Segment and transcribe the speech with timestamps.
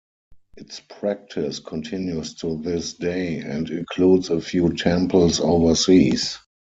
[0.57, 6.39] Its practice continues to this day, and includes a few temples overseas.